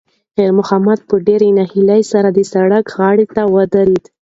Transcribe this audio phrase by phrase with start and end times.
[0.33, 4.03] خیر محمد په ډېرې ناهیلۍ سره د سړک غاړې ته ودرېد.